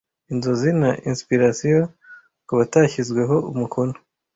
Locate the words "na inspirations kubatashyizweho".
0.81-3.35